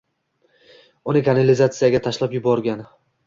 [1.11, 2.85] Uni kanalizatsiyaga tashlab yuborgan